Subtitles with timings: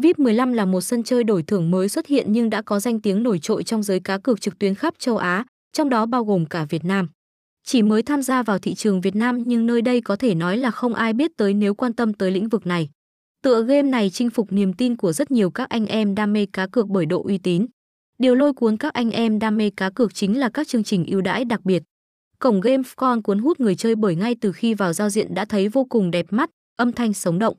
[0.00, 3.00] VIP 15 là một sân chơi đổi thưởng mới xuất hiện nhưng đã có danh
[3.00, 6.24] tiếng nổi trội trong giới cá cược trực tuyến khắp châu Á, trong đó bao
[6.24, 7.08] gồm cả Việt Nam.
[7.64, 10.56] Chỉ mới tham gia vào thị trường Việt Nam nhưng nơi đây có thể nói
[10.56, 12.88] là không ai biết tới nếu quan tâm tới lĩnh vực này.
[13.42, 16.46] Tựa game này chinh phục niềm tin của rất nhiều các anh em đam mê
[16.52, 17.66] cá cược bởi độ uy tín.
[18.18, 21.04] Điều lôi cuốn các anh em đam mê cá cược chính là các chương trình
[21.06, 21.82] ưu đãi đặc biệt.
[22.38, 25.44] Cổng game con cuốn hút người chơi bởi ngay từ khi vào giao diện đã
[25.44, 27.56] thấy vô cùng đẹp mắt, âm thanh sống động.